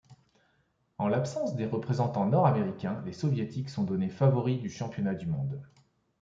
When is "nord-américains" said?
2.25-3.03